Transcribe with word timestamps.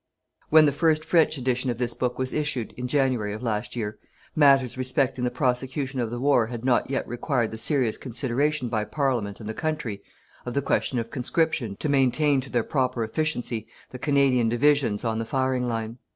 When 0.49 0.65
the 0.65 0.71
first 0.71 1.05
French 1.05 1.37
edition 1.37 1.69
of 1.69 1.77
this 1.77 1.93
book 1.93 2.17
was 2.17 2.33
issued, 2.33 2.73
in 2.75 2.87
January 2.87 3.33
of 3.35 3.43
last 3.43 3.75
year, 3.75 3.99
matters 4.35 4.75
respecting 4.75 5.23
the 5.23 5.29
prosecution 5.29 5.99
of 5.99 6.09
the 6.09 6.19
war 6.19 6.47
had 6.47 6.65
not 6.65 6.89
yet 6.89 7.07
required 7.07 7.51
the 7.51 7.59
serious 7.59 7.97
consideration 7.97 8.67
by 8.67 8.83
Parliament 8.85 9.39
and 9.39 9.47
the 9.47 9.53
country 9.53 10.01
of 10.43 10.55
the 10.55 10.61
question 10.63 10.97
of 10.97 11.11
conscription 11.11 11.75
to 11.75 11.87
maintain 11.87 12.41
to 12.41 12.49
their 12.49 12.63
proper 12.63 13.03
efficiency 13.03 13.67
the 13.91 13.99
Canadian 13.99 14.49
divisions 14.49 15.03
on 15.05 15.19
the 15.19 15.23
firing 15.23 15.67
line. 15.67 15.99